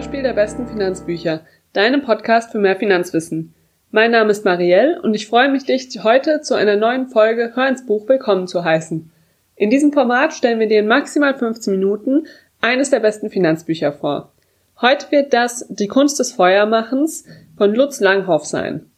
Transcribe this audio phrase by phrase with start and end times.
[0.00, 1.42] Hörspiel der besten Finanzbücher,
[1.74, 3.54] deinem Podcast für mehr Finanzwissen.
[3.90, 7.68] Mein Name ist Marielle und ich freue mich, dich heute zu einer neuen Folge Hör
[7.68, 9.10] ins Buch willkommen zu heißen.
[9.56, 12.26] In diesem Format stellen wir dir in maximal 15 Minuten
[12.62, 14.32] eines der besten Finanzbücher vor.
[14.80, 17.26] Heute wird das Die Kunst des Feuermachens
[17.58, 18.90] von Lutz Langhoff sein.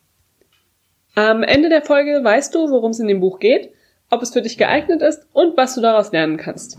[1.16, 3.72] Am Ende der Folge weißt du, worum es in dem Buch geht,
[4.08, 6.78] ob es für dich geeignet ist und was du daraus lernen kannst.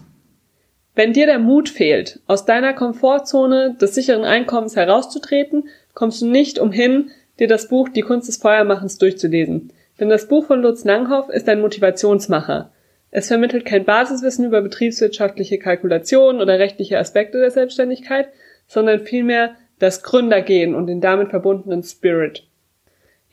[0.96, 6.60] Wenn dir der Mut fehlt, aus deiner Komfortzone des sicheren Einkommens herauszutreten, kommst du nicht
[6.60, 9.72] umhin, dir das Buch Die Kunst des Feuermachens durchzulesen.
[10.00, 12.72] Denn das Buch von Lutz Langhoff ist ein Motivationsmacher.
[13.10, 18.30] Es vermittelt kein Basiswissen über betriebswirtschaftliche Kalkulationen oder rechtliche Aspekte der Selbstständigkeit,
[18.68, 22.44] sondern vielmehr das Gründergehen und den damit verbundenen Spirit.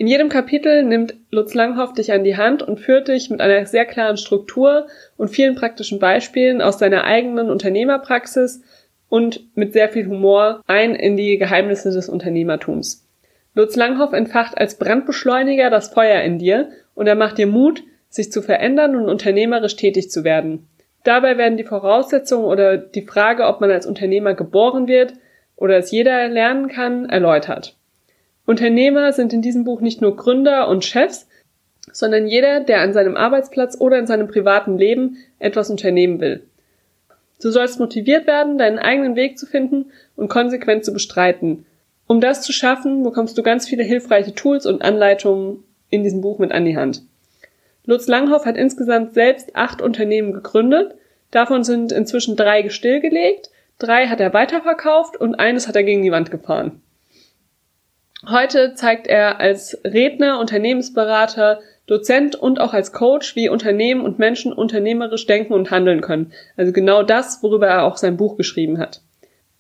[0.01, 3.67] In jedem Kapitel nimmt Lutz Langhoff dich an die Hand und führt dich mit einer
[3.67, 4.87] sehr klaren Struktur
[5.19, 8.63] und vielen praktischen Beispielen aus seiner eigenen Unternehmerpraxis
[9.11, 13.07] und mit sehr viel Humor ein in die Geheimnisse des Unternehmertums.
[13.53, 18.33] Lutz Langhoff entfacht als Brandbeschleuniger das Feuer in dir und er macht dir Mut, sich
[18.33, 20.67] zu verändern und unternehmerisch tätig zu werden.
[21.05, 25.13] Dabei werden die Voraussetzungen oder die Frage, ob man als Unternehmer geboren wird
[25.57, 27.77] oder es jeder lernen kann, erläutert.
[28.51, 31.29] Unternehmer sind in diesem Buch nicht nur Gründer und Chefs,
[31.93, 36.43] sondern jeder, der an seinem Arbeitsplatz oder in seinem privaten Leben etwas unternehmen will.
[37.41, 41.65] Du sollst motiviert werden, deinen eigenen Weg zu finden und konsequent zu bestreiten.
[42.09, 46.41] Um das zu schaffen, bekommst du ganz viele hilfreiche Tools und Anleitungen in diesem Buch
[46.41, 47.03] mit an die Hand.
[47.87, 50.97] Lutz Langhoff hat insgesamt selbst acht Unternehmen gegründet.
[51.31, 56.11] Davon sind inzwischen drei stillgelegt, drei hat er weiterverkauft und eines hat er gegen die
[56.11, 56.83] Wand gefahren.
[58.29, 64.53] Heute zeigt er als Redner, Unternehmensberater, Dozent und auch als Coach, wie Unternehmen und Menschen
[64.53, 66.33] unternehmerisch denken und handeln können.
[66.57, 69.01] Also genau das, worüber er auch sein Buch geschrieben hat.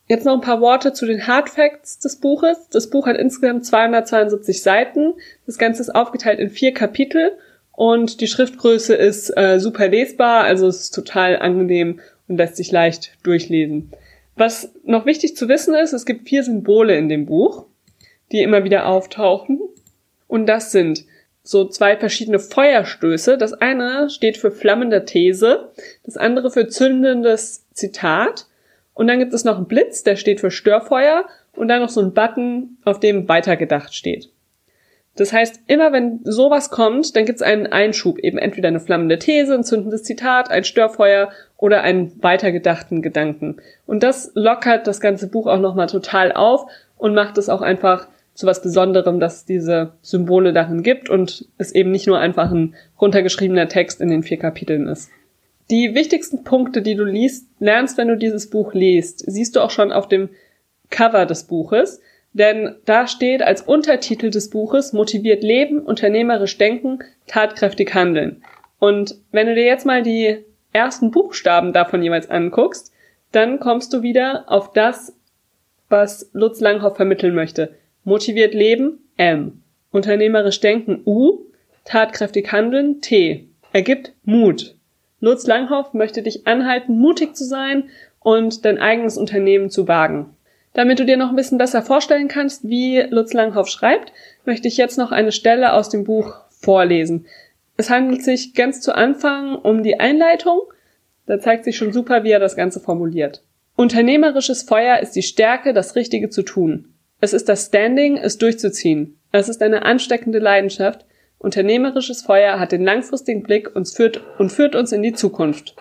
[0.07, 2.69] Jetzt noch ein paar Worte zu den Hard Facts des Buches.
[2.71, 5.15] Das Buch hat insgesamt 272 Seiten.
[5.47, 7.33] Das Ganze ist aufgeteilt in vier Kapitel
[7.73, 12.71] und die Schriftgröße ist äh, super lesbar, also es ist total angenehm und lässt sich
[12.71, 13.93] leicht durchlesen.
[14.37, 17.67] Was noch wichtig zu wissen ist, es gibt vier Symbole in dem Buch
[18.33, 19.61] die immer wieder auftauchen.
[20.29, 21.05] Und das sind
[21.43, 23.39] so zwei verschiedene Feuerstöße.
[23.39, 25.71] Das eine steht für flammende These,
[26.05, 28.47] das andere für zündendes Zitat.
[28.95, 31.25] Und dann gibt es noch einen Blitz, der steht für Störfeuer
[31.55, 34.31] und dann noch so ein Button, auf dem weitergedacht steht.
[35.17, 39.19] Das heißt, immer wenn sowas kommt, dann gibt es einen Einschub, eben entweder eine flammende
[39.19, 43.57] These, ein zündendes Zitat, ein Störfeuer oder einen weitergedachten Gedanken.
[43.87, 48.07] Und das lockert das ganze Buch auch nochmal total auf und macht es auch einfach
[48.41, 52.51] zu was Besonderem, dass es diese Symbole darin gibt und es eben nicht nur einfach
[52.51, 55.11] ein runtergeschriebener Text in den vier Kapiteln ist.
[55.71, 59.71] Die wichtigsten Punkte, die du liest, lernst, wenn du dieses Buch liest, siehst du auch
[59.71, 60.31] schon auf dem
[60.89, 62.01] Cover des Buches,
[62.33, 68.43] denn da steht als Untertitel des Buches motiviert Leben, unternehmerisch denken, tatkräftig handeln.
[68.79, 70.39] Und wenn du dir jetzt mal die
[70.73, 72.91] ersten Buchstaben davon jeweils anguckst,
[73.33, 75.15] dann kommst du wieder auf das,
[75.91, 77.75] was Lutz Langhoff vermitteln möchte.
[78.05, 79.63] Motiviert leben M.
[79.91, 81.41] Unternehmerisch denken U.
[81.85, 83.49] Tatkräftig handeln T.
[83.73, 84.77] Ergibt Mut.
[85.21, 87.91] Lutz Langhoff möchte dich anhalten, mutig zu sein
[88.21, 90.35] und dein eigenes Unternehmen zu wagen.
[90.73, 94.13] Damit du dir noch ein bisschen besser vorstellen kannst, wie Lutz Langhoff schreibt,
[94.45, 97.27] möchte ich jetzt noch eine Stelle aus dem Buch vorlesen.
[97.77, 100.61] Es handelt sich ganz zu Anfang um die Einleitung.
[101.27, 103.43] Da zeigt sich schon super, wie er das Ganze formuliert.
[103.77, 106.95] Unternehmerisches Feuer ist die Stärke, das Richtige zu tun.
[107.21, 109.19] Es ist das Standing, es durchzuziehen.
[109.31, 111.05] Es ist eine ansteckende Leidenschaft.
[111.39, 115.77] Unternehmerisches Feuer hat den langfristigen Blick und führt, und führt uns in die Zukunft.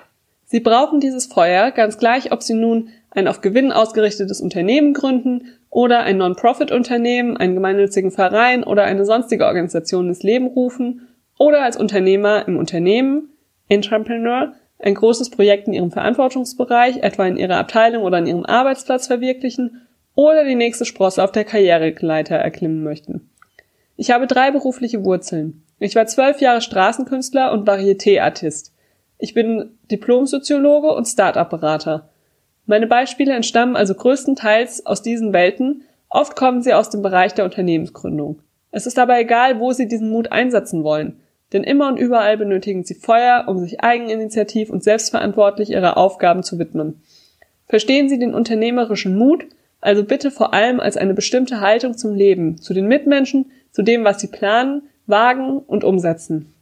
[0.45, 5.47] Sie brauchen dieses Feuer, ganz gleich, ob Sie nun ein auf Gewinn ausgerichtetes Unternehmen gründen
[5.69, 11.07] oder ein Non-Profit-Unternehmen, einen gemeinnützigen Verein oder eine sonstige Organisation ins Leben rufen
[11.37, 13.29] oder als Unternehmer im Unternehmen,
[13.67, 19.07] Entrepreneur, ein großes Projekt in Ihrem Verantwortungsbereich, etwa in Ihrer Abteilung oder an Ihrem Arbeitsplatz
[19.07, 19.81] verwirklichen
[20.19, 23.29] oder die nächste Sprosse auf der Karriereleiter erklimmen möchten.
[23.95, 25.63] Ich habe drei berufliche Wurzeln.
[25.79, 28.73] Ich war zwölf Jahre Straßenkünstler und Varieté-Artist.
[29.17, 32.09] Ich bin Diplomsoziologe und Start-up-Berater.
[32.65, 37.45] Meine Beispiele entstammen also größtenteils aus diesen Welten, oft kommen sie aus dem Bereich der
[37.45, 38.41] Unternehmensgründung.
[38.71, 41.21] Es ist aber egal, wo Sie diesen Mut einsetzen wollen,
[41.53, 46.59] denn immer und überall benötigen Sie Feuer, um sich eigeninitiativ und selbstverantwortlich Ihrer Aufgaben zu
[46.59, 47.01] widmen.
[47.67, 49.45] Verstehen Sie den unternehmerischen Mut
[49.81, 54.03] also bitte vor allem als eine bestimmte Haltung zum Leben, zu den Mitmenschen, zu dem,
[54.03, 56.53] was sie planen, wagen und umsetzen.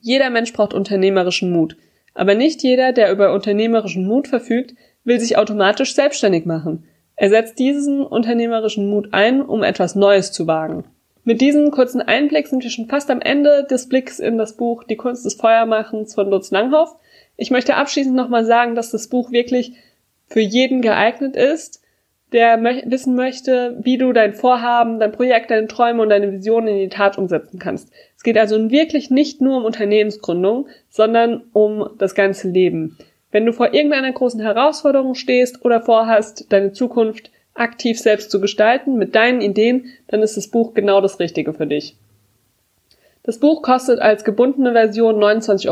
[0.00, 1.76] Jeder Mensch braucht unternehmerischen Mut.
[2.14, 4.74] Aber nicht jeder, der über unternehmerischen Mut verfügt,
[5.04, 6.84] will sich automatisch selbstständig machen.
[7.16, 10.84] Er setzt diesen unternehmerischen Mut ein, um etwas Neues zu wagen.
[11.22, 14.84] Mit diesem kurzen Einblick sind wir schon fast am Ende des Blicks in das Buch
[14.84, 16.96] Die Kunst des Feuermachens von Lutz Langhoff.
[17.36, 19.74] Ich möchte abschließend nochmal sagen, dass das Buch wirklich
[20.26, 21.82] für jeden geeignet ist,
[22.32, 26.68] der mö wissen möchte, wie du dein Vorhaben, dein Projekt, deine Träume und deine Visionen
[26.68, 27.90] in die Tat umsetzen kannst.
[28.16, 32.96] Es geht also wirklich nicht nur um Unternehmensgründung, sondern um das ganze Leben.
[33.32, 38.96] Wenn du vor irgendeiner großen Herausforderung stehst oder vorhast, deine Zukunft aktiv selbst zu gestalten
[38.96, 41.96] mit deinen Ideen, dann ist das Buch genau das Richtige für dich.
[43.22, 45.68] Das Buch kostet als gebundene Version 29,90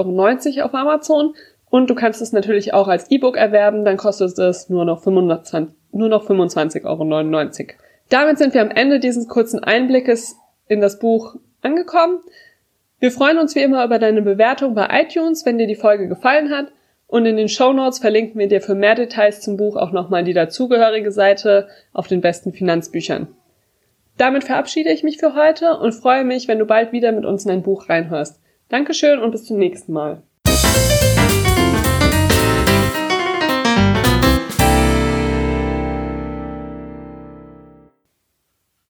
[0.59, 1.35] Euro auf Amazon
[1.70, 5.69] und du kannst es natürlich auch als E-Book erwerben, dann kostet es nur noch 25,99
[5.93, 7.79] nur noch 25,99 Euro.
[8.11, 10.37] Damit sind wir am Ende dieses kurzen Einblickes
[10.67, 12.20] in das Buch angekommen.
[13.00, 16.50] Wir freuen uns wie immer über deine Bewertung bei iTunes, wenn dir die Folge gefallen
[16.50, 16.73] hat
[17.06, 20.25] und in den Show Notes verlinken wir dir für mehr Details zum Buch auch nochmal
[20.25, 23.29] die dazugehörige Seite auf den besten Finanzbüchern.
[24.19, 27.44] Damit verabschiede ich mich für heute und freue mich, wenn du bald wieder mit uns
[27.44, 28.41] in ein Buch reinhörst.
[28.69, 30.23] Dankeschön und bis zum nächsten Mal.